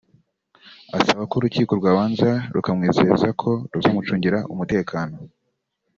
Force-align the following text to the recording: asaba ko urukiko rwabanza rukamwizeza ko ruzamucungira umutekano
asaba 0.97 1.21
ko 1.29 1.33
urukiko 1.37 1.71
rwabanza 1.79 2.29
rukamwizeza 2.55 3.27
ko 3.41 3.49
ruzamucungira 3.73 4.37
umutekano 4.53 5.15